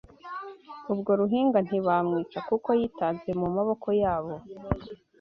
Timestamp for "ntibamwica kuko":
1.67-2.69